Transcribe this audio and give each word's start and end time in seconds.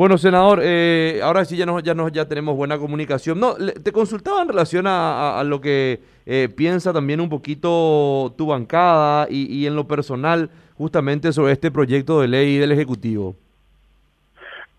Bueno, 0.00 0.16
senador, 0.16 0.60
eh, 0.62 1.20
ahora 1.22 1.44
sí 1.44 1.58
ya 1.58 1.66
nos, 1.66 1.82
ya 1.82 1.92
nos 1.92 2.10
ya 2.10 2.26
tenemos 2.26 2.56
buena 2.56 2.78
comunicación. 2.78 3.38
No, 3.38 3.54
te 3.54 3.92
consultaba 3.92 4.40
en 4.40 4.48
relación 4.48 4.86
a, 4.86 5.42
lo 5.44 5.60
que 5.60 6.00
eh, 6.24 6.48
piensa 6.48 6.94
también 6.94 7.20
un 7.20 7.28
poquito 7.28 8.32
tu 8.38 8.46
bancada 8.46 9.26
y, 9.28 9.54
y, 9.54 9.66
en 9.66 9.76
lo 9.76 9.86
personal 9.86 10.48
justamente 10.78 11.34
sobre 11.34 11.52
este 11.52 11.70
proyecto 11.70 12.18
de 12.22 12.28
ley 12.28 12.56
del 12.56 12.72
Ejecutivo. 12.72 13.36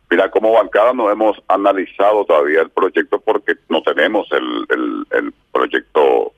Mira, 0.09 0.31
como 0.31 0.53
bancada 0.53 0.91
no 0.91 1.11
hemos 1.11 1.37
analizado 1.49 2.25
todavía 2.25 2.61
el 2.63 2.71
proyecto 2.71 3.21
porque 3.21 3.53
no 3.69 3.83
tenemos 3.83 4.27
el, 4.31 4.65
el, 4.69 5.05
el 5.11 5.33
proyecto 5.51 6.33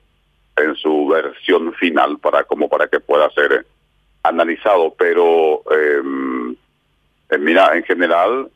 en 0.58 0.76
su 0.76 1.08
versión 1.08 1.74
final 1.76 2.18
para 2.18 2.44
como 2.44 2.68
para 2.68 2.90
que 2.90 3.00
pueda 3.00 3.30
ser 3.30 3.66
analizado, 4.24 4.94
pero 5.00 5.64
eh, 5.72 6.02
mira, 7.40 7.78
en 7.78 7.84
general 7.84 8.50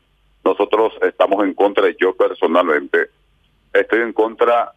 nosotros 0.48 0.94
estamos 1.02 1.44
en 1.44 1.52
contra, 1.52 1.84
yo 2.00 2.14
personalmente 2.14 3.10
estoy 3.74 4.00
en 4.00 4.14
contra, 4.14 4.72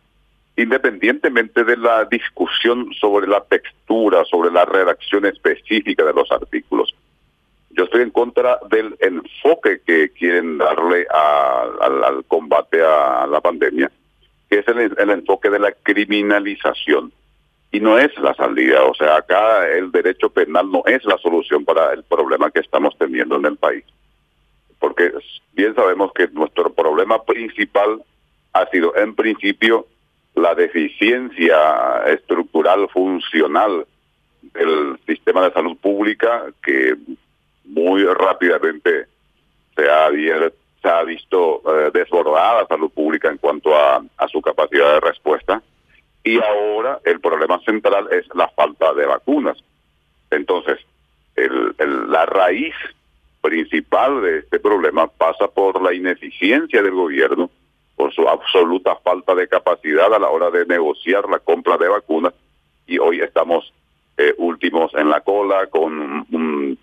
independientemente 0.58 1.64
de 1.64 1.78
la 1.78 2.04
discusión 2.06 2.94
sobre 3.00 3.28
la 3.28 3.42
textura, 3.42 4.26
sobre 4.26 4.52
la 4.52 4.66
redacción 4.66 5.26
específica 5.26 6.04
de 6.04 6.14
los 6.14 6.30
artículos. 6.30 6.94
Yo 7.70 7.86
estoy 7.86 8.02
en 8.02 8.12
contra 8.12 8.60
del 8.70 8.98
enfoque 9.00 9.80
que 9.86 10.10
quieren 10.10 10.58
darle 10.58 11.08
al, 11.10 12.26
combate 12.26 12.84
a 12.84 13.26
la 13.28 13.40
pandemia, 13.40 13.90
que 14.50 14.60
es 14.60 14.68
el 14.68 15.10
enfoque 15.10 15.50
de 15.50 15.60
la 15.60 15.72
criminalización 15.72 17.14
y 17.72 17.80
no 17.80 17.98
es 17.98 18.12
la 18.20 18.34
salida. 18.34 18.84
O 18.84 18.94
sea, 18.94 19.16
acá 19.16 19.70
el 19.70 19.90
derecho 19.90 20.30
penal 20.30 20.70
no 20.70 20.84
es 20.86 21.06
la 21.06 21.18
solución 21.20 21.64
para 21.64 21.94
el 21.94 22.04
problema 22.04 22.52
que 22.52 22.60
estamos 22.60 22.94
teniendo 22.98 23.38
en 23.38 23.46
el 23.46 23.56
país 23.56 23.86
porque 24.82 25.14
bien 25.54 25.74
sabemos 25.76 26.12
que 26.12 26.28
nuestro 26.30 26.74
problema 26.74 27.24
principal 27.24 28.04
ha 28.52 28.66
sido 28.70 28.94
en 28.98 29.16
principio 29.16 29.86
la 30.34 30.56
deficiencia 30.56 32.04
estructural 32.08 32.90
funcional 32.90 33.86
del 34.42 34.98
sistema 35.06 35.44
de 35.44 35.54
salud 35.54 35.78
pública 35.78 36.46
que 36.64 36.96
muy 37.66 38.04
rápidamente 38.04 39.06
se 39.76 39.90
ha, 39.90 40.10
visto 41.04 41.62
eh, 41.68 41.92
desbordada 41.94 42.66
salud 42.66 42.90
pública 42.90 43.30
en 43.30 43.38
cuanto 43.38 43.76
a, 43.76 44.04
su 44.32 44.42
capacidad 44.42 44.94
de 44.94 45.00
respuesta 45.00 45.62
y 46.24 46.40
ahora 46.42 47.00
el 47.06 47.20
problema 47.20 47.60
central 47.60 48.08
es 48.12 48.26
la 48.34 48.48
falta 48.50 48.94
de 48.94 49.06
vacunas. 49.06 49.58
Entonces, 50.32 50.80
el, 51.36 51.76
la 52.10 52.26
raíz 52.26 52.74
principal 53.42 54.22
de 54.22 54.40
este 54.40 54.60
problema 54.60 55.08
pasa 55.08 55.48
por 55.48 55.82
la 55.82 55.94
ineficiencia 55.94 56.82
del 56.82 56.94
gobierno, 56.94 57.50
por 57.96 58.14
su 58.14 58.28
absoluta 58.28 58.96
falta 58.98 59.36
de 59.36 59.48
capacidad 59.48 60.14
a 60.14 60.20
la 60.20 60.30
hora 60.30 60.50
de 60.50 60.66
negociar 60.66 61.28
la 61.30 61.40
compra 61.40 61.78
de 61.78 61.88
vacunas 61.88 62.34
y 62.88 62.98
hoy 62.98 63.22
estamos 63.22 63.74
eh, 64.18 64.34
últimos 64.38 64.94
en 64.96 65.10
la 65.10 65.22
cola 65.22 65.68
con 65.68 66.26
un, 66.32 66.78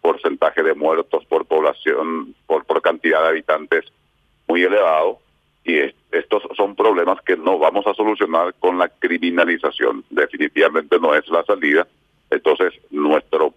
porcentaje 0.00 0.64
de 0.64 0.74
muertos 0.74 1.24
por 1.26 1.46
población, 1.46 2.34
por, 2.46 2.64
por 2.64 2.82
cantidad 2.82 3.22
de 3.22 3.28
habitantes 3.28 3.84
muy 4.48 4.62
elevado 4.64 5.20
y 5.64 5.78
estos 6.10 6.42
son 6.56 6.74
problemas 6.74 7.20
que 7.22 7.36
no 7.36 7.58
vamos 7.58 7.86
a 7.86 7.94
solucionar 7.94 8.52
con 8.58 8.78
la 8.78 8.88
criminalización. 8.88 10.04
Definitivamente 10.10 10.98
no 10.98 11.14
es 11.14 11.26
la 11.28 11.44
salida. 11.44 11.86
Entonces, 12.30 12.72
nuestro 12.90 13.54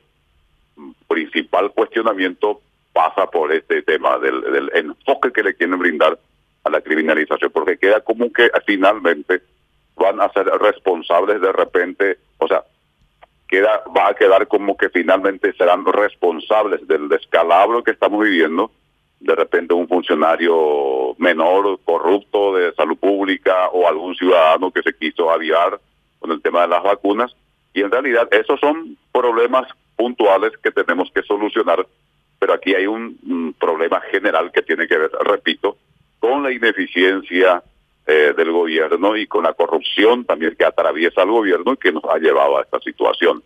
principal 1.08 1.45
cuestionamiento 1.74 2.62
pasa 2.96 3.28
por 3.28 3.52
este 3.52 3.82
tema 3.82 4.18
del, 4.20 4.72
enfoque 4.74 5.32
que 5.34 5.44
le 5.44 5.54
quieren 5.54 5.78
brindar 5.78 6.18
a 6.64 6.70
la 6.70 6.82
criminalización, 6.82 7.52
porque 7.52 7.78
queda 7.78 8.00
como 8.00 8.32
que 8.32 8.50
finalmente 8.66 9.42
van 9.96 10.22
a 10.22 10.32
ser 10.32 10.46
responsables 10.46 11.42
de 11.42 11.52
repente, 11.52 12.18
o 12.38 12.48
sea, 12.48 12.64
queda 13.48 13.84
va 13.96 14.10
a 14.10 14.14
quedar 14.14 14.48
como 14.48 14.78
que 14.78 14.90
finalmente 14.90 15.54
serán 15.54 15.86
responsables 15.86 16.88
del 16.88 17.10
descalabro 17.10 17.84
que 17.84 17.92
estamos 17.92 18.24
viviendo, 18.24 18.72
de 19.20 19.36
repente 19.36 19.74
un 19.74 19.88
funcionario 19.88 21.16
menor, 21.18 21.80
corrupto 21.84 22.56
de 22.56 22.74
salud 22.76 22.98
pública 22.98 23.70
o 23.70 23.88
algún 23.88 24.16
ciudadano 24.16 24.72
que 24.72 24.82
se 24.82 24.96
quiso 24.96 25.30
aviar 25.30 25.80
con 26.20 26.32
el 26.32 26.42
tema 26.42 26.62
de 26.62 26.70
las 26.70 26.84
vacunas, 26.84 27.36
y 27.74 27.82
en 27.82 27.92
realidad 27.92 28.28
esos 28.32 28.60
son 28.60 28.98
problemas 29.12 29.68
puntuales 29.96 30.54
que 30.62 30.72
tenemos 30.72 31.12
que 31.12 31.24
solucionar, 31.24 31.86
pero 32.40 32.54
aquí 32.54 32.76
hay 32.76 32.88
un, 32.88 33.56
problema 33.60 34.02
general 34.02 34.52
que 34.52 34.62
tiene 34.62 34.88
que 34.88 34.98
ver, 34.98 35.12
repito, 35.24 35.78
con 36.20 36.44
la 36.44 36.52
ineficiencia 36.52 37.64
eh, 38.06 38.34
del 38.36 38.52
gobierno 38.52 39.16
y 39.16 39.26
con 39.28 39.44
la 39.44 39.54
corrupción 39.54 40.26
también 40.26 40.56
que 40.56 40.66
atraviesa 40.66 41.22
al 41.22 41.32
gobierno 41.32 41.74
y 41.74 41.78
que 41.78 41.92
nos 41.92 42.04
ha 42.06 42.18
llevado 42.18 42.58
a 42.58 42.62
esta 42.62 42.80
situación. 42.80 43.42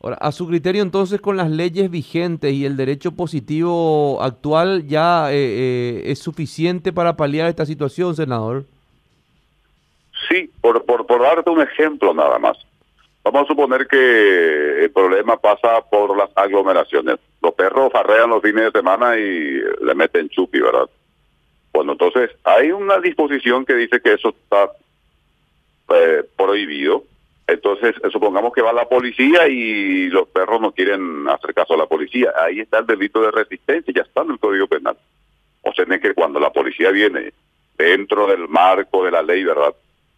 Ahora, 0.00 0.16
a 0.16 0.30
su 0.30 0.46
criterio 0.46 0.82
entonces 0.82 1.20
con 1.20 1.36
las 1.36 1.50
leyes 1.50 1.90
vigentes 1.90 2.52
y 2.52 2.64
el 2.64 2.76
derecho 2.76 3.12
positivo 3.12 4.22
actual 4.22 4.86
ya 4.86 5.32
eh, 5.32 5.36
eh, 5.36 6.02
es 6.06 6.20
suficiente 6.20 6.92
para 6.92 7.16
paliar 7.16 7.48
esta 7.48 7.66
situación, 7.66 8.14
senador. 8.14 8.64
Sí, 10.28 10.50
por, 10.60 10.84
por, 10.84 11.06
por 11.06 11.22
darte 11.22 11.50
un 11.50 11.62
ejemplo 11.62 12.12
nada 12.14 12.38
más. 12.38 12.58
Vamos 13.30 13.44
a 13.44 13.52
suponer 13.52 13.86
que 13.86 14.84
el 14.84 14.90
problema 14.90 15.36
pasa 15.36 15.82
por 15.82 16.16
las 16.16 16.30
aglomeraciones. 16.34 17.18
Los 17.42 17.52
perros 17.52 17.92
farrean 17.92 18.30
los 18.30 18.40
fines 18.40 18.64
de 18.64 18.78
semana 18.78 19.18
y 19.18 19.60
le 19.82 19.94
meten 19.94 20.30
chupi, 20.30 20.58
¿verdad? 20.58 20.88
Bueno, 21.70 21.92
entonces 21.92 22.30
hay 22.42 22.72
una 22.72 22.98
disposición 23.00 23.66
que 23.66 23.74
dice 23.74 24.00
que 24.00 24.14
eso 24.14 24.30
está 24.30 24.70
eh, 25.94 26.24
prohibido. 26.38 27.04
Entonces, 27.46 27.96
supongamos 28.10 28.54
que 28.54 28.62
va 28.62 28.72
la 28.72 28.88
policía 28.88 29.46
y 29.46 30.08
los 30.08 30.26
perros 30.28 30.62
no 30.62 30.72
quieren 30.72 31.28
hacer 31.28 31.52
caso 31.52 31.74
a 31.74 31.78
la 31.78 31.86
policía. 31.86 32.32
Ahí 32.34 32.60
está 32.60 32.78
el 32.78 32.86
delito 32.86 33.20
de 33.20 33.30
resistencia, 33.30 33.92
ya 33.94 34.02
está 34.04 34.22
en 34.22 34.30
el 34.30 34.38
Código 34.38 34.68
Penal. 34.68 34.96
O 35.60 35.74
sea, 35.74 35.84
es 35.86 36.00
que 36.00 36.14
cuando 36.14 36.40
la 36.40 36.50
policía 36.50 36.90
viene 36.92 37.34
dentro 37.76 38.26
del 38.26 38.48
marco 38.48 39.04
de 39.04 39.10
la 39.10 39.20
ley, 39.20 39.44
¿verdad? 39.44 39.74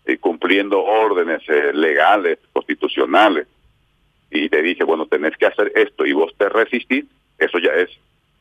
y 0.07 0.17
cumpliendo 0.19 0.83
órdenes 0.83 1.43
eh, 1.49 1.73
legales, 1.73 2.39
constitucionales, 2.71 3.47
y 4.31 4.49
te 4.49 4.63
dije, 4.63 4.85
bueno, 4.85 5.07
tenés 5.07 5.37
que 5.37 5.47
hacer 5.47 5.73
esto 5.75 6.07
y 6.07 6.13
vos 6.13 6.33
te 6.37 6.49
resistís, 6.49 7.05
eso 7.39 7.59
ya 7.59 7.73
es 7.73 7.91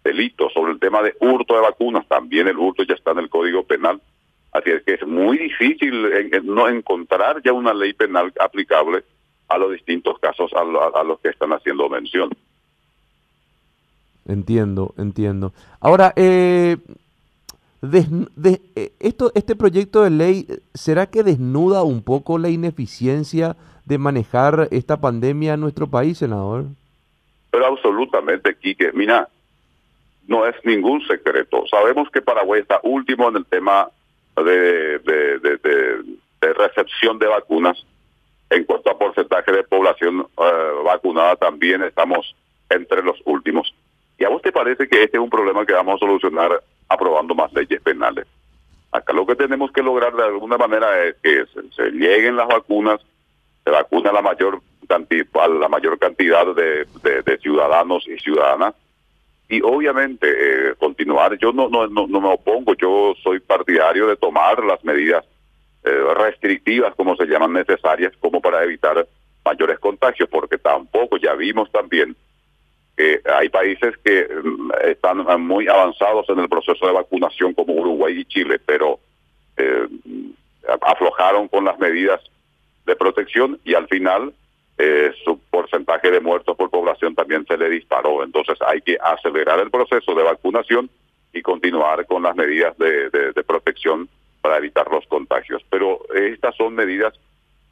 delito. 0.04 0.50
Sobre 0.52 0.74
el 0.74 0.80
tema 0.80 1.02
de 1.02 1.16
hurto 1.20 1.56
de 1.56 1.62
vacunas, 1.62 2.08
también 2.08 2.48
el 2.48 2.58
hurto 2.58 2.84
ya 2.84 2.94
está 2.94 3.12
en 3.12 3.20
el 3.20 3.30
Código 3.30 3.64
Penal. 3.64 4.00
Así 4.52 4.70
es 4.70 4.84
que 4.84 4.96
es 4.96 5.08
muy 5.08 5.38
difícil 5.38 6.10
no 6.44 6.68
encontrar 6.68 7.42
ya 7.44 7.54
una 7.54 7.74
ley 7.74 7.94
penal 7.94 8.32
aplicable 8.40 9.04
a 9.48 9.58
los 9.58 9.72
distintos 9.72 10.20
casos 10.20 10.52
a, 10.54 11.00
a 11.00 11.04
los 11.04 11.20
que 11.20 11.30
están 11.30 11.54
haciendo 11.54 11.90
mención. 11.90 12.30
Entiendo, 14.28 14.94
entiendo. 14.98 15.54
Ahora, 15.80 16.14
eh, 16.16 16.78
eh, 17.82 18.92
esto, 19.00 19.32
este 19.36 19.56
proyecto 19.56 20.04
de 20.04 20.10
ley, 20.10 20.48
¿será 20.74 21.06
que 21.08 21.24
desnuda 21.24 21.84
un 21.84 22.04
poco 22.04 22.38
la 22.38 22.50
ineficiencia 22.50 23.56
de 23.86 23.98
manejar 23.98 24.68
esta 24.72 25.00
pandemia 25.00 25.54
en 25.54 25.62
nuestro 25.62 25.88
país, 25.88 26.18
senador? 26.18 26.66
Pero 27.52 27.66
absolutamente, 27.66 28.56
Quique. 28.56 28.92
Mira, 28.94 29.28
no 30.28 30.46
es 30.46 30.56
ningún 30.64 31.02
secreto. 31.08 31.64
Sabemos 31.68 32.10
que 32.12 32.22
Paraguay 32.22 32.62
está 32.62 32.80
último 32.84 33.30
en 33.30 33.38
el 33.38 33.46
tema 33.46 33.90
de, 34.36 35.00
de, 35.00 36.54
recepción 36.54 37.18
de 37.18 37.28
vacunas. 37.28 37.84
En 38.52 38.64
cuanto 38.64 38.90
a 38.90 38.98
porcentaje 38.98 39.52
de 39.52 39.64
población 39.64 40.26
eh, 40.38 40.72
vacunada, 40.84 41.36
también 41.36 41.84
estamos 41.84 42.36
entre 42.70 43.04
los 43.04 43.18
últimos. 43.26 43.74
¿Y 44.18 44.24
a 44.24 44.30
vos 44.30 44.42
te 44.42 44.52
parece 44.52 44.88
que 44.88 45.04
este 45.04 45.18
es 45.18 45.24
un 45.24 45.30
problema 45.30 45.66
que 45.66 45.74
vamos 45.74 45.96
a 45.96 46.06
solucionar 46.06 46.62
aprobando 46.90 47.36
más 47.36 47.54
leyes 47.54 47.82
penales. 47.82 48.26
Acá 48.92 49.14
lo 49.14 49.26
que 49.26 49.36
tenemos 49.36 49.72
que 49.72 49.84
lograr 49.84 50.16
de 50.16 50.24
alguna 50.24 50.58
manera 50.58 51.06
es 51.06 51.16
que 51.22 51.46
se, 51.76 51.92
lleguen 51.92 52.36
las 52.36 52.48
vacunas, 52.48 53.00
se 53.64 53.70
vacuna 53.70 54.12
la 54.12 54.22
mayor 54.22 54.62
cantidad, 54.88 55.28
la 55.60 55.70
mayor 55.70 56.00
cantidad 56.00 56.44
de, 56.56 57.38
ciudadanos 57.40 58.08
y 58.08 58.18
ciudadanas 58.18 58.74
y 59.48 59.62
obviamente 59.62 60.28
eh, 60.28 60.76
continuar. 60.78 61.38
Yo 61.38 61.54
no, 61.54 61.70
no, 61.70 61.88
no, 61.88 62.08
me 62.08 62.30
opongo, 62.30 62.74
yo 62.76 63.14
soy 63.24 63.40
partidario 63.40 64.08
de 64.08 64.18
tomar 64.18 64.64
las 64.64 64.84
medidas 64.84 65.24
eh, 65.84 66.14
restrictivas, 66.16 66.96
como 66.96 67.16
se 67.16 67.26
llaman 67.26 67.54
necesarias, 67.54 68.14
como 68.20 68.42
para 68.42 68.64
evitar 68.64 69.08
mayores 69.46 69.80
contagios, 69.80 70.28
porque 70.30 70.58
tampoco 70.58 71.18
ya 71.18 71.34
vimos 71.36 71.72
también 71.72 72.16
hay 73.34 73.50
países 73.50 73.96
que 74.04 74.28
mm, 74.28 74.72
están 74.86 75.26
muy 75.42 75.68
avanzados 75.68 76.28
en 76.30 76.40
el 76.40 76.50
proceso 76.50 76.86
de 76.86 76.94
vacunación 76.94 77.54
como 77.54 77.74
Uruguay 77.74 78.20
y 78.20 78.26
Chile, 78.26 78.60
pero 78.66 79.00
eh, 79.58 79.88
aflojaron 80.82 81.48
con 81.48 81.66
las 81.66 81.80
medidas 81.80 82.22
de 82.86 82.96
protección 82.96 83.60
y 83.64 83.74
al 83.74 83.88
final 83.88 84.34
eh, 84.78 85.12
su 85.24 85.40
porcentaje 85.50 86.12
de 86.12 86.20
muertos 86.20 86.56
por 86.58 86.70
población 86.70 87.16
también 87.16 87.46
se 87.46 87.58
le 87.58 87.70
disparó. 87.70 88.24
Entonces 88.24 88.58
hay 88.66 88.82
que 88.82 88.98
acelerar 89.02 89.60
el 89.60 89.72
proceso 89.72 90.14
de 90.16 90.24
vacunación 90.24 90.90
y 91.34 91.42
continuar 91.42 92.06
con 92.06 92.24
las 92.24 92.36
medidas 92.36 92.78
de, 92.78 93.10
de, 93.10 93.44
protección 93.44 94.10
para 94.42 94.58
evitar 94.58 94.90
los 94.90 95.06
contagios. 95.08 95.64
Pero 95.70 96.02
estas 96.14 96.56
son 96.56 96.76
medidas 96.76 97.14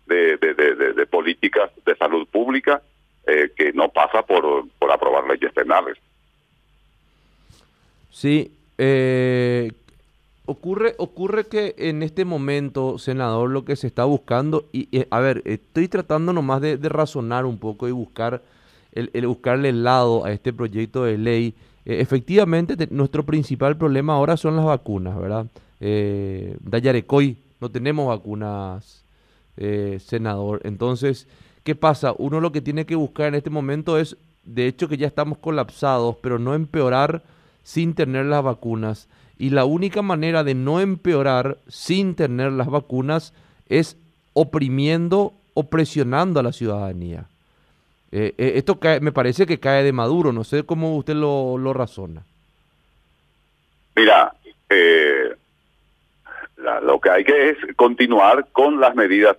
de, 0.06 0.38
de 0.38 1.06
políticas 1.07 1.71
de 1.85 1.95
salud 1.95 2.27
pública 2.27 2.81
eh, 3.27 3.51
que 3.56 3.74
no 3.74 3.89
pasa 3.89 4.21
por, 4.24 4.68
por 4.79 4.91
aprobar 4.91 5.27
leyes 5.27 5.51
penales. 5.53 5.97
Sí, 8.09 8.51
eh, 8.77 9.71
ocurre, 10.45 10.95
ocurre 10.97 11.45
que 11.45 11.75
en 11.77 12.01
este 12.01 12.25
momento, 12.25 12.97
senador, 12.97 13.50
lo 13.50 13.65
que 13.65 13.75
se 13.75 13.88
está 13.88 14.06
buscando, 14.06 14.65
y, 14.71 15.06
a 15.09 15.19
ver, 15.19 15.44
estoy 15.45 15.88
tratando 15.88 16.33
nomás 16.33 16.62
de, 16.62 16.77
razonar 16.77 17.45
un 17.45 17.59
poco 17.59 17.88
y 17.88 17.91
buscar 17.91 18.41
el, 18.94 19.27
buscarle 19.27 19.69
el 19.69 19.83
lado 19.83 20.25
a 20.25 20.31
este 20.31 20.53
proyecto 20.53 21.03
de 21.03 21.18
ley. 21.18 21.53
Eh, 21.85 22.00
efectivamente, 22.00 22.75
nuestro 22.89 23.24
principal 23.24 23.77
problema 23.77 24.13
ahora 24.13 24.38
son 24.38 24.56
las 24.56 24.65
vacunas, 24.65 25.19
¿verdad? 25.19 25.45
Eh, 25.79 26.57
Dayarecoy, 26.62 27.38
no 27.59 27.69
tenemos 27.69 28.07
vacunas, 28.07 29.03
eh, 29.57 30.00
senador. 30.00 30.62
Entonces, 30.63 31.27
¿qué 31.68 31.75
pasa? 31.75 32.14
Uno 32.18 32.40
lo 32.40 32.54
que 32.54 32.62
tiene 32.62 32.86
que 32.86 32.96
buscar 32.96 33.28
en 33.28 33.36
este 33.36 33.50
momento 33.50 33.98
es, 33.98 34.16
de 34.46 34.68
hecho 34.68 34.88
que 34.88 34.96
ya 34.96 35.06
estamos 35.06 35.38
colapsados, 35.38 36.16
pero 36.22 36.40
no 36.40 36.56
empeorar 36.56 37.24
sin 37.62 37.94
tener 37.94 38.25
las 38.25 38.42
vacunas. 38.42 39.10
Y 39.38 39.50
la 39.50 39.66
única 39.66 40.02
manera 40.02 40.46
de 40.46 40.56
no 40.56 40.80
empeorar 40.80 41.58
sin 41.68 42.16
tener 42.16 42.54
las 42.54 42.68
vacunas 42.68 43.34
es 43.68 43.98
oprimiendo 44.31 45.34
o 45.56 45.64
presionando 45.64 46.40
a 46.40 46.44
la 46.44 46.54
ciudadanía. 46.54 47.25
Eh, 48.13 48.34
eh, 48.38 48.54
esto 48.56 48.80
me 49.02 49.12
parece 49.12 49.46
que 49.46 49.60
cae 49.60 49.84
de 49.84 49.92
Maduro, 49.92 50.31
no 50.31 50.46
sé 50.46 50.63
cómo 50.63 50.96
usted 50.96 51.16
lo, 51.16 51.58
lo 51.58 51.74
razona. 51.74 52.24
Mira, 53.94 54.34
eh, 54.70 55.36
lo 56.81 57.02
que 57.02 57.10
hay 57.10 57.25
que 57.25 57.50
es 57.50 57.58
continuar 57.75 58.48
con 58.54 58.80
las 58.80 58.96
medidas 58.96 59.36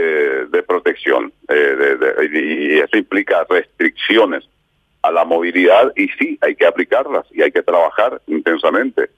de 0.00 0.62
protección 0.62 1.32
y 1.48 2.78
eso 2.78 2.96
implica 2.96 3.44
restricciones 3.48 4.44
a 5.04 5.12
la 5.12 5.24
movilidad 5.24 5.92
y 5.96 6.08
sí, 6.18 6.38
hay 6.40 6.56
que 6.56 6.66
aplicarlas 6.66 7.26
y 7.30 7.42
hay 7.42 7.52
que 7.52 7.62
trabajar 7.62 8.22
intensamente. 8.26 9.10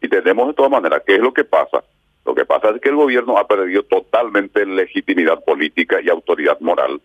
Y 0.00 0.08
tenemos 0.08 0.48
de 0.48 0.54
todas 0.54 0.70
maneras, 0.70 1.02
¿qué 1.06 1.16
es 1.16 1.20
lo 1.20 1.34
que 1.34 1.44
pasa? 1.44 1.84
Lo 2.24 2.34
que 2.34 2.46
pasa 2.46 2.70
es 2.70 2.80
que 2.80 2.88
el 2.88 2.96
gobierno 2.96 3.36
ha 3.36 3.46
perdido 3.46 3.82
totalmente 3.82 4.64
legitimidad 4.64 5.44
política 5.44 6.00
y 6.00 6.08
autoridad 6.08 6.58
moral 6.60 7.00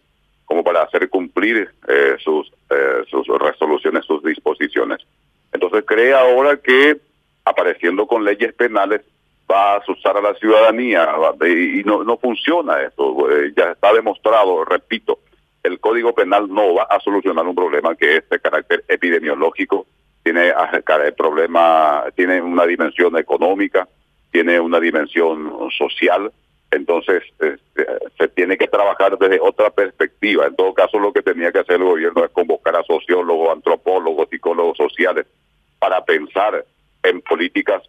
como 0.46 0.64
para 0.64 0.84
hacer 0.84 1.10
cumplir 1.10 1.70
eh, 1.88 2.16
sus, 2.24 2.52
eh, 2.70 3.04
sus 3.10 3.28
resoluciones, 3.28 4.06
sus 4.06 4.24
disposiciones. 4.24 5.00
Entonces 5.52 5.84
cree 5.86 6.14
ahora 6.14 6.58
que 6.58 6.98
apareciendo 7.44 8.08
con 8.08 8.24
leyes 8.24 8.54
penales 8.54 9.02
va 9.50 9.74
a 9.74 9.78
asustar 9.78 10.18
a 10.18 10.22
la 10.22 10.34
ciudadanía 10.36 11.10
y 11.46 11.84
no, 11.84 12.04
no 12.04 12.18
funciona 12.18 12.82
esto. 12.82 13.30
Eh, 13.32 13.54
ya 13.56 13.72
está 13.72 13.94
demostrado, 13.94 14.64
repito, 14.66 15.20
el 15.64 15.80
Código 15.80 16.14
Penal 16.14 16.48
no 16.54 16.76
va 16.76 16.84
a 16.84 17.00
solucionar 17.00 17.46
un 17.46 17.56
problema 17.56 17.96
que 17.96 18.18
es 18.18 18.30
de 18.30 18.40
carácter 18.40 18.84
epidemiológico, 18.88 19.86
tiene 20.24 20.54
problema, 21.18 22.06
tiene 22.16 22.42
una 22.42 22.66
dimensión 22.66 23.18
económica, 23.18 23.88
tiene 24.32 24.60
una 24.60 24.80
dimensión 24.80 25.70
social, 25.76 26.32
entonces 26.72 27.24
este, 27.40 27.88
se 28.18 28.28
tiene 28.30 28.58
que 28.58 28.68
trabajar 28.68 29.18
desde 29.18 29.40
otra 29.40 29.72
perspectiva. 29.72 30.46
En 30.46 30.56
todo 30.56 30.74
caso, 30.74 31.00
lo 31.00 31.12
que 31.12 31.24
tenía 31.24 31.52
que 31.52 31.60
hacer 31.60 31.78
el 31.78 31.86
gobierno 31.86 32.24
es 32.24 32.32
convocar 32.32 32.76
a 32.76 32.84
sociólogos, 32.84 33.52
antropólogos, 33.52 34.30
psicólogos 34.30 34.78
sociales 34.78 35.26
para 35.80 36.04
pensar 36.06 36.64
en 37.04 37.22
políticas 37.22 37.82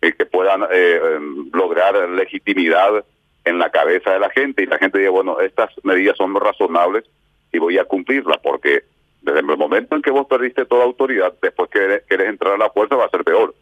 que 0.00 0.26
puedan 0.26 0.62
eh, 0.70 1.00
em, 1.16 1.50
lograr 1.52 1.94
legitimidad 2.10 3.04
en 3.44 3.58
la 3.58 3.70
cabeza 3.70 4.12
de 4.12 4.20
la 4.20 4.30
gente 4.30 4.62
y 4.62 4.66
la 4.66 4.78
gente 4.78 4.98
dice, 4.98 5.10
bueno, 5.10 5.40
estas 5.40 5.70
medidas 5.82 6.16
son 6.16 6.34
razonables 6.34 7.04
y 7.52 7.58
voy 7.58 7.78
a 7.78 7.84
cumplirlas 7.84 8.38
porque 8.38 8.84
desde 9.22 9.40
el 9.40 9.46
momento 9.46 9.96
en 9.96 10.02
que 10.02 10.10
vos 10.10 10.26
perdiste 10.26 10.66
toda 10.66 10.84
autoridad, 10.84 11.34
después 11.42 11.70
que 11.70 12.02
querés 12.08 12.28
entrar 12.28 12.54
a 12.54 12.58
la 12.58 12.70
fuerza 12.70 12.96
va 12.96 13.06
a 13.06 13.10
ser 13.10 13.24
peor. 13.24 13.54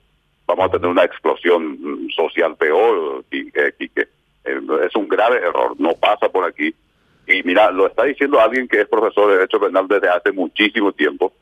Vamos 0.46 0.66
a 0.66 0.70
tener 0.70 0.88
una 0.88 1.04
explosión 1.04 1.78
mm, 1.80 2.10
social 2.10 2.56
peor, 2.56 3.24
y, 3.30 3.50
que 3.50 3.74
eh, 4.44 4.60
es 4.86 4.94
un 4.94 5.08
grave 5.08 5.38
error, 5.38 5.74
no 5.78 5.94
pasa 5.94 6.28
por 6.28 6.44
aquí. 6.44 6.74
Y 7.26 7.42
mira, 7.42 7.70
lo 7.70 7.86
está 7.86 8.04
diciendo 8.04 8.38
alguien 8.38 8.68
que 8.68 8.82
es 8.82 8.88
profesor 8.88 9.28
de 9.28 9.38
Derecho 9.38 9.58
Penal 9.58 9.88
desde 9.88 10.08
hace 10.08 10.30
muchísimo 10.30 10.92
tiempo. 10.92 11.32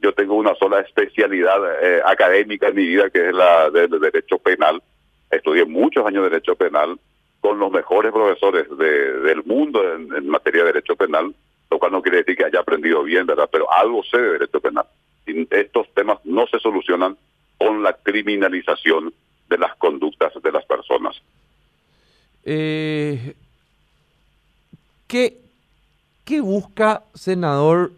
Yo 0.00 0.12
tengo 0.12 0.34
una 0.34 0.54
sola 0.54 0.80
especialidad 0.80 1.58
eh, 1.82 2.00
académica 2.04 2.68
en 2.68 2.76
mi 2.76 2.86
vida, 2.86 3.10
que 3.10 3.28
es 3.28 3.34
la 3.34 3.70
de, 3.70 3.88
Derecho 3.88 4.38
Penal. 4.38 4.82
Estudié 5.30 5.64
muchos 5.64 6.06
años 6.06 6.24
de 6.24 6.30
Derecho 6.30 6.54
Penal 6.54 6.98
con 7.40 7.58
los 7.58 7.70
mejores 7.70 8.12
profesores 8.12 8.66
del 8.76 9.44
mundo 9.44 9.80
en, 9.94 10.28
materia 10.28 10.62
de 10.62 10.72
derecho 10.72 10.96
penal, 10.96 11.34
lo 11.70 11.78
cual 11.78 11.92
no 11.92 12.02
quiere 12.02 12.18
decir 12.18 12.36
que 12.36 12.44
haya 12.44 12.60
aprendido 12.60 13.02
bien, 13.02 13.26
¿verdad? 13.26 13.48
Pero 13.50 13.72
algo 13.72 14.02
sé 14.02 14.18
de 14.18 14.32
derecho 14.32 14.60
penal. 14.60 14.86
Estos 15.26 15.92
temas 15.94 16.18
no 16.24 16.46
se 16.46 16.58
solucionan 16.58 17.16
con 17.56 17.82
la 17.82 17.92
criminalización 17.92 19.12
de 19.48 19.58
las 19.58 19.76
conductas 19.76 20.32
de 20.42 20.52
las 20.52 20.64
personas. 20.64 21.20
Eh, 22.44 23.34
¿qué, 25.06 25.38
¿Qué 26.24 26.40
busca, 26.40 27.02
senador? 27.14 27.92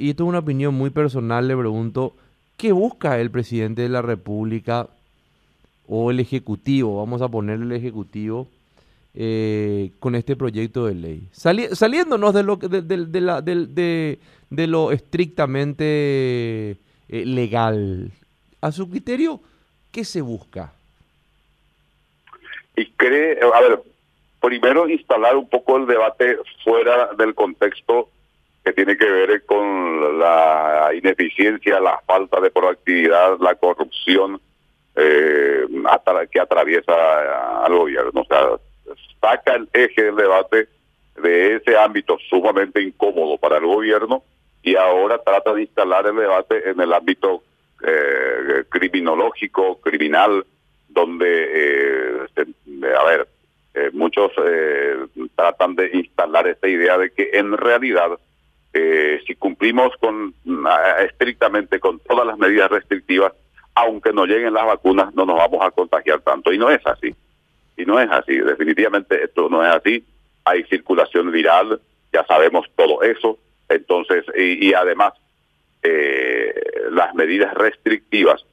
Y 0.00 0.08
esto 0.08 0.24
es 0.24 0.28
una 0.30 0.38
opinión 0.38 0.72
muy 0.72 0.88
personal, 0.88 1.46
le 1.46 1.54
pregunto, 1.54 2.14
¿qué 2.56 2.72
busca 2.72 3.20
el 3.20 3.30
presidente 3.30 3.82
de 3.82 3.90
la 3.90 4.00
República 4.00 4.88
o 5.86 6.10
el 6.10 6.20
Ejecutivo? 6.20 6.96
Vamos 6.96 7.20
a 7.20 7.28
ponerle 7.28 7.66
el 7.66 7.72
Ejecutivo 7.72 8.48
eh, 9.12 9.90
con 10.00 10.14
este 10.14 10.36
proyecto 10.36 10.86
de 10.86 10.94
ley. 10.94 11.28
saliéndonos 11.32 12.32
de 12.32 12.42
lo, 12.42 12.56
de, 12.56 12.80
de, 14.48 14.66
lo 14.66 14.90
estrictamente 14.90 15.84
eh, 16.70 16.76
legal, 17.26 18.10
a 18.62 18.72
su 18.72 18.88
criterio, 18.88 19.38
¿qué 19.92 20.06
se 20.06 20.22
busca? 20.22 20.72
Y 22.74 22.86
cree, 22.92 23.38
a 23.42 23.60
ver, 23.60 23.82
primero 24.40 24.88
instalar 24.88 25.36
un 25.36 25.46
poco 25.46 25.76
el 25.76 25.86
debate 25.86 26.38
fuera 26.64 27.10
del 27.18 27.34
contexto 27.34 28.08
que 28.64 28.72
tiene 28.72 28.96
que 28.96 29.08
ver 29.10 29.44
con 29.46 30.18
la 30.18 30.90
ineficiencia, 30.94 31.80
la 31.80 32.00
falta 32.06 32.40
de 32.40 32.50
proactividad, 32.50 33.38
la 33.40 33.54
corrupción 33.54 34.40
eh, 34.96 35.66
que 36.30 36.40
atraviesa 36.40 37.64
al 37.64 37.74
gobierno. 37.74 38.20
O 38.20 38.24
sea, 38.24 38.48
saca 39.20 39.54
el 39.54 39.68
eje 39.72 40.04
del 40.04 40.16
debate 40.16 40.68
de 41.22 41.56
ese 41.56 41.76
ámbito 41.76 42.18
sumamente 42.28 42.82
incómodo 42.82 43.38
para 43.38 43.58
el 43.58 43.66
gobierno 43.66 44.22
y 44.62 44.76
ahora 44.76 45.18
trata 45.18 45.54
de 45.54 45.62
instalar 45.62 46.06
el 46.06 46.16
debate 46.16 46.70
en 46.70 46.80
el 46.80 46.92
ámbito 46.92 47.42
eh, 47.82 48.64
criminológico, 48.68 49.80
criminal, 49.80 50.44
donde, 50.88 51.48
eh, 51.54 52.26
a 52.98 53.04
ver, 53.04 53.28
eh, 53.72 53.90
muchos 53.92 54.32
eh, 54.44 54.96
tratan 55.36 55.76
de 55.76 55.90
instalar 55.94 56.46
esta 56.48 56.68
idea 56.68 56.98
de 56.98 57.10
que 57.10 57.30
en 57.34 57.56
realidad, 57.56 58.10
si 58.72 59.34
cumplimos 59.34 59.96
con 59.98 60.34
estrictamente 61.00 61.80
con 61.80 61.98
todas 62.00 62.26
las 62.26 62.38
medidas 62.38 62.70
restrictivas, 62.70 63.32
aunque 63.74 64.12
no 64.12 64.26
lleguen 64.26 64.54
las 64.54 64.66
vacunas, 64.66 65.14
no 65.14 65.24
nos 65.26 65.36
vamos 65.36 65.64
a 65.64 65.70
contagiar 65.70 66.20
tanto. 66.20 66.52
Y 66.52 66.58
no 66.58 66.70
es 66.70 66.84
así. 66.86 67.14
Y 67.76 67.84
no 67.84 67.98
es 67.98 68.10
así, 68.10 68.36
definitivamente 68.36 69.24
esto 69.24 69.48
no 69.48 69.64
es 69.64 69.74
así. 69.74 70.04
Hay 70.44 70.64
circulación 70.64 71.30
viral, 71.30 71.80
ya 72.12 72.24
sabemos 72.26 72.66
todo 72.76 73.02
eso. 73.02 73.38
Entonces, 73.68 74.24
y, 74.36 74.74
además, 74.74 75.14
eh, 75.82 76.52
las 76.90 77.14
medidas 77.14 77.54
restrictivas 77.54 78.44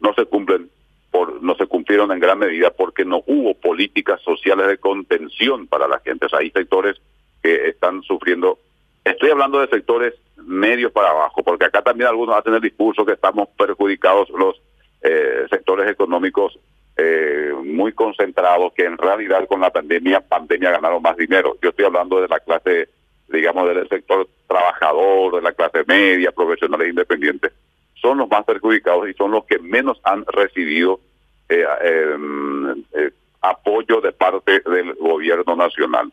no 0.00 0.14
se 0.14 0.24
cumplen 0.24 0.70
por, 1.10 1.42
no 1.42 1.54
se 1.54 1.66
cumplieron 1.66 2.10
en 2.10 2.18
gran 2.18 2.38
medida 2.38 2.70
porque 2.70 3.04
no 3.04 3.22
hubo 3.26 3.54
políticas 3.54 4.20
sociales 4.22 4.66
de 4.66 4.78
contención 4.78 5.66
para 5.68 5.86
la 5.86 6.00
gente. 6.00 6.26
Hay 6.32 6.50
sectores 6.50 7.00
que 7.42 7.68
están 7.68 8.02
sufriendo. 8.02 8.58
Estoy 9.04 9.30
hablando 9.30 9.60
de 9.60 9.68
sectores 9.68 10.14
medios 10.36 10.92
para 10.92 11.10
abajo, 11.10 11.42
porque 11.42 11.64
acá 11.64 11.82
también 11.82 12.08
algunos 12.08 12.36
hacen 12.36 12.54
el 12.54 12.60
discurso 12.60 13.04
que 13.04 13.12
estamos 13.12 13.48
perjudicados 13.56 14.30
los 14.30 14.60
eh, 15.02 15.46
sectores 15.50 15.90
económicos 15.90 16.58
eh, 16.96 17.52
muy 17.64 17.92
concentrados 17.92 18.72
que 18.74 18.84
en 18.84 18.98
realidad 18.98 19.46
con 19.48 19.60
la 19.60 19.70
pandemia 19.70 20.20
pandemia 20.20 20.72
ganaron 20.72 21.02
más 21.02 21.16
dinero. 21.16 21.56
Yo 21.62 21.70
estoy 21.70 21.86
hablando 21.86 22.20
de 22.20 22.28
la 22.28 22.38
clase, 22.40 22.90
digamos, 23.28 23.66
del 23.68 23.88
sector 23.88 24.28
trabajador, 24.46 25.36
de 25.36 25.42
la 25.42 25.52
clase 25.52 25.84
media, 25.86 26.32
profesionales 26.32 26.90
independientes. 26.90 27.52
Son 27.94 28.18
los 28.18 28.28
más 28.28 28.44
perjudicados 28.44 29.08
y 29.08 29.14
son 29.14 29.30
los 29.30 29.44
que 29.46 29.58
menos 29.58 30.00
han 30.04 30.26
recibido 30.26 31.00
eh, 31.48 31.64
em, 31.80 32.84
eh, 32.92 33.10
apoyo 33.40 34.00
de 34.00 34.12
parte 34.12 34.60
del 34.60 34.94
gobierno 34.94 35.56
nacional. 35.56 36.12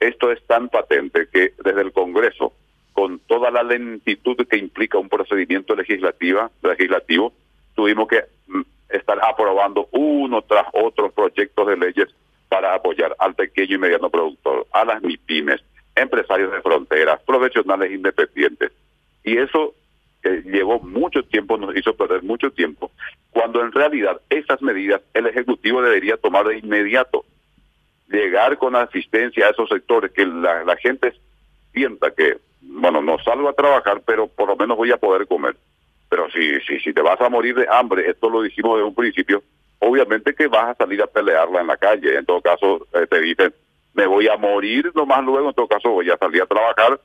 Esto 0.00 0.30
es 0.30 0.42
tan 0.46 0.68
patente 0.68 1.28
que 1.32 1.54
desde 1.62 1.80
el 1.80 1.92
Congreso, 1.92 2.52
con 2.92 3.18
toda 3.20 3.50
la 3.50 3.62
lentitud 3.62 4.36
que 4.48 4.56
implica 4.56 4.98
un 4.98 5.08
procedimiento 5.08 5.74
legislativa, 5.74 6.50
legislativo, 6.62 7.32
tuvimos 7.74 8.08
que 8.08 8.24
mm, 8.46 8.62
estar 8.90 9.18
aprobando 9.24 9.88
uno 9.92 10.42
tras 10.42 10.66
otro 10.72 11.10
proyectos 11.10 11.66
de 11.66 11.76
leyes 11.76 12.08
para 12.48 12.74
apoyar 12.74 13.14
al 13.18 13.34
pequeño 13.34 13.76
y 13.76 13.78
mediano 13.78 14.10
productor, 14.10 14.66
a 14.72 14.84
las 14.84 15.02
MIPIMES, 15.02 15.62
empresarios 15.94 16.52
de 16.52 16.62
fronteras, 16.62 17.20
profesionales 17.22 17.92
independientes. 17.92 18.72
Y 19.22 19.36
eso 19.36 19.74
llevó 20.44 20.80
mucho 20.80 21.22
tiempo, 21.22 21.56
nos 21.58 21.76
hizo 21.76 21.94
perder 21.94 22.22
mucho 22.22 22.50
tiempo, 22.50 22.90
cuando 23.30 23.62
en 23.62 23.72
realidad 23.72 24.20
esas 24.30 24.60
medidas 24.62 25.00
el 25.14 25.26
Ejecutivo 25.26 25.82
debería 25.82 26.16
tomar 26.16 26.46
de 26.46 26.58
inmediato, 26.58 27.24
llegar 28.08 28.58
con 28.58 28.76
asistencia 28.76 29.46
a 29.46 29.50
esos 29.50 29.68
sectores, 29.68 30.12
que 30.12 30.26
la, 30.26 30.64
la 30.64 30.76
gente 30.76 31.12
sienta 31.72 32.10
que, 32.10 32.38
bueno, 32.60 33.00
no 33.02 33.18
salgo 33.18 33.48
a 33.48 33.54
trabajar, 33.54 34.02
pero 34.06 34.26
por 34.28 34.48
lo 34.48 34.56
menos 34.56 34.76
voy 34.76 34.90
a 34.90 34.96
poder 34.96 35.26
comer. 35.26 35.56
Pero 36.08 36.30
si, 36.30 36.60
si, 36.60 36.80
si 36.80 36.92
te 36.92 37.02
vas 37.02 37.20
a 37.20 37.28
morir 37.28 37.54
de 37.54 37.66
hambre, 37.70 38.08
esto 38.08 38.30
lo 38.30 38.42
dijimos 38.42 38.76
desde 38.76 38.88
un 38.88 38.94
principio, 38.94 39.42
obviamente 39.78 40.34
que 40.34 40.46
vas 40.46 40.70
a 40.70 40.74
salir 40.74 41.02
a 41.02 41.06
pelearla 41.06 41.60
en 41.60 41.66
la 41.66 41.76
calle. 41.76 42.16
En 42.16 42.24
todo 42.24 42.40
caso, 42.40 42.86
eh, 42.94 43.06
te 43.06 43.20
dicen, 43.20 43.52
me 43.94 44.06
voy 44.06 44.28
a 44.28 44.36
morir 44.36 44.90
nomás 44.94 45.22
luego, 45.24 45.48
en 45.48 45.54
todo 45.54 45.68
caso 45.68 45.90
voy 45.90 46.10
a 46.10 46.16
salir 46.16 46.42
a 46.42 46.46
trabajar 46.46 46.98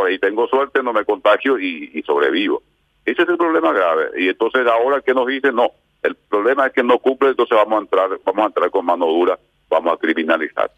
por 0.00 0.08
ahí 0.08 0.18
tengo 0.18 0.48
suerte, 0.48 0.82
no 0.82 0.94
me 0.94 1.04
contagio 1.04 1.58
y, 1.58 2.02
sobrevivo. 2.06 2.62
Ese 3.04 3.20
es 3.20 3.28
el 3.28 3.36
problema 3.36 3.70
grave. 3.70 4.10
Y 4.16 4.28
entonces 4.30 4.66
ahora 4.66 5.02
que 5.02 5.12
nos 5.12 5.26
dicen, 5.26 5.54
no, 5.54 5.72
el 6.02 6.14
problema 6.14 6.66
es 6.66 6.72
que 6.72 6.82
no 6.82 6.98
cumple, 7.00 7.28
entonces 7.28 7.54
vamos 7.54 7.78
a 7.78 7.82
entrar, 7.82 8.08
vamos 8.24 8.42
a 8.42 8.46
entrar 8.46 8.70
con 8.70 8.86
mano 8.86 9.04
dura, 9.04 9.38
vamos 9.70 9.94
a 9.94 9.96
criminalizar. 9.96 10.70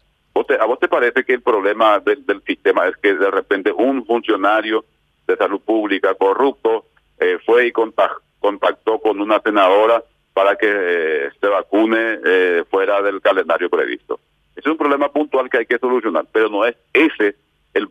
¿A 0.59 0.65
vos 0.65 0.79
te 0.79 0.87
parece 0.87 1.23
que 1.23 1.33
el 1.33 1.41
problema 1.41 1.99
del, 1.99 2.41
sistema 2.45 2.87
es 2.87 2.97
que 2.97 3.13
de 3.13 3.29
repente 3.29 3.71
un 3.71 4.05
funcionario 4.05 4.85
de 5.27 5.35
salud 5.35 5.61
pública 5.61 6.15
corrupto 6.15 6.85
eh, 7.19 7.37
fue 7.45 7.67
y 7.67 7.71
contactó 7.71 8.99
con 8.99 9.21
una 9.21 9.39
senadora 9.41 10.03
para 10.33 10.55
que 10.55 10.67
eh, 10.69 11.29
se 11.39 11.47
vacune 11.47 12.19
eh, 12.25 12.63
fuera 12.69 13.01
del 13.01 13.21
calendario 13.21 13.69
previsto? 13.69 14.19
Es 14.55 14.65
un 14.65 14.77
problema 14.77 15.11
puntual 15.11 15.49
que 15.49 15.59
hay 15.59 15.65
que 15.65 15.79
solucionar, 15.79 16.25
pero 16.31 16.49
no 16.49 16.65
es 16.65 16.75
ese 16.93 17.35
el, 17.73 17.89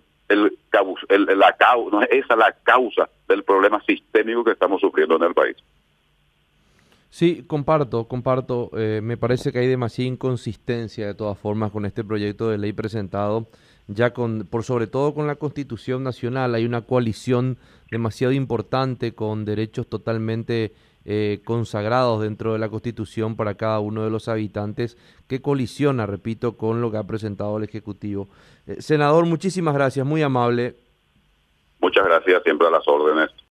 la 1.08 1.52
causa, 1.56 1.90
no 1.90 2.02
es 2.02 2.08
esa 2.10 2.36
la 2.36 2.52
causa 2.62 3.08
del 3.28 3.44
problema 3.44 3.82
sistémico 3.84 4.44
que 4.44 4.52
estamos 4.52 4.80
sufriendo 4.80 5.16
en 5.16 5.22
el 5.24 5.34
país. 5.34 5.56
Sí, 7.12 7.44
comparto, 7.46 8.08
comparto. 8.08 8.70
Eh, 8.74 9.02
me 9.02 9.18
parece 9.18 9.52
que 9.52 9.58
hay 9.58 9.66
demasiada 9.66 10.08
inconsistencia 10.08 11.06
de 11.06 11.12
todas 11.12 11.38
formas 11.38 11.70
con 11.70 11.84
este 11.84 12.02
proyecto 12.02 12.48
de 12.48 12.56
ley 12.56 12.72
presentado, 12.72 13.48
ya 13.86 14.14
con, 14.14 14.46
por 14.48 14.64
sobre 14.64 14.86
todo 14.86 15.12
con 15.12 15.26
la 15.26 15.36
Constitución 15.36 16.02
Nacional, 16.04 16.54
hay 16.54 16.64
una 16.64 16.86
coalición 16.86 17.58
demasiado 17.90 18.32
importante 18.32 19.14
con 19.14 19.44
derechos 19.44 19.88
totalmente 19.88 20.72
eh, 21.04 21.42
consagrados 21.44 22.22
dentro 22.22 22.54
de 22.54 22.58
la 22.58 22.70
Constitución 22.70 23.36
para 23.36 23.56
cada 23.56 23.78
uno 23.80 24.04
de 24.04 24.10
los 24.10 24.28
habitantes, 24.28 24.96
que 25.28 25.42
colisiona, 25.42 26.06
repito, 26.06 26.56
con 26.56 26.80
lo 26.80 26.90
que 26.90 26.96
ha 26.96 27.04
presentado 27.04 27.58
el 27.58 27.64
Ejecutivo. 27.64 28.30
Eh, 28.66 28.80
senador, 28.80 29.26
muchísimas 29.26 29.74
gracias, 29.74 30.06
muy 30.06 30.22
amable. 30.22 30.76
Muchas 31.78 32.06
gracias, 32.06 32.42
siempre 32.42 32.68
a 32.68 32.70
las 32.70 32.88
órdenes. 32.88 33.32